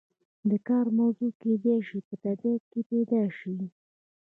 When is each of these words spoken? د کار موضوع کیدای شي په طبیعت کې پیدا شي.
د 0.49 0.51
کار 0.67 0.85
موضوع 0.99 1.31
کیدای 1.41 1.77
شي 1.87 1.99
په 2.07 2.15
طبیعت 2.23 2.61
کې 2.71 2.81
پیدا 2.91 3.23
شي. 3.37 3.55